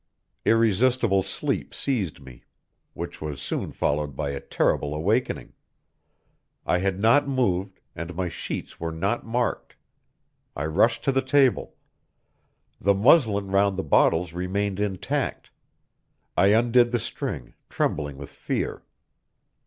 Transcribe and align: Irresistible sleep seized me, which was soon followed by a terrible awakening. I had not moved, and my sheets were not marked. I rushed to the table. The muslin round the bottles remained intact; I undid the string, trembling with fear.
Irresistible 0.45 1.21
sleep 1.21 1.75
seized 1.75 2.21
me, 2.21 2.43
which 2.95 3.21
was 3.21 3.39
soon 3.39 3.71
followed 3.71 4.15
by 4.15 4.31
a 4.31 4.39
terrible 4.39 4.95
awakening. 4.95 5.53
I 6.65 6.79
had 6.79 6.99
not 6.99 7.27
moved, 7.27 7.79
and 7.95 8.15
my 8.15 8.27
sheets 8.27 8.79
were 8.79 8.91
not 8.91 9.23
marked. 9.27 9.75
I 10.55 10.65
rushed 10.65 11.03
to 11.03 11.11
the 11.11 11.21
table. 11.21 11.75
The 12.79 12.95
muslin 12.95 13.51
round 13.51 13.77
the 13.77 13.83
bottles 13.83 14.33
remained 14.33 14.79
intact; 14.79 15.51
I 16.35 16.47
undid 16.47 16.89
the 16.89 16.97
string, 16.99 17.53
trembling 17.69 18.17
with 18.17 18.31
fear. 18.31 18.81